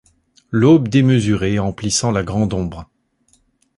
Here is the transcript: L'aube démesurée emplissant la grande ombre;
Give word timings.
L'aube 0.49 0.87
démesurée 0.87 1.59
emplissant 1.59 2.09
la 2.09 2.23
grande 2.23 2.53
ombre; 2.55 2.89